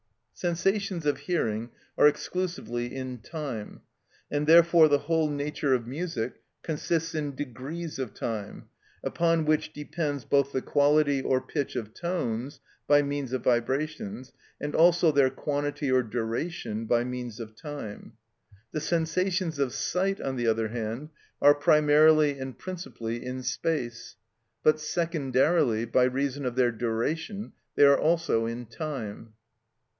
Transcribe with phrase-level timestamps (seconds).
[0.33, 3.81] Sensations of hearing are exclusively in time,
[4.31, 8.65] and therefore the whole nature of music consists in degrees of time,
[9.03, 14.73] upon which depends both the quality or pitch of tones, by means of vibrations, and
[14.73, 18.13] also their quantity or duration, by means of time.
[18.71, 21.09] The sensations of sight, on the other hand,
[21.39, 24.15] are primarily and principally in space;
[24.63, 29.33] but secondarily, by reason of their duration, they are also in time.